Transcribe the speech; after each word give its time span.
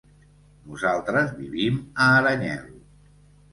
Nosaltres 0.69 1.35
vivim 1.43 1.79
a 2.07 2.11
Aranyel. 2.17 2.75